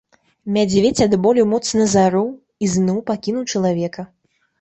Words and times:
Мядзведзь 0.53 1.01
ад 1.05 1.11
болю 1.25 1.43
моцна 1.51 1.85
зароў 1.95 2.31
і 2.65 2.71
зноў 2.77 2.97
пакінуў 3.11 3.43
чалавека. 3.53 4.07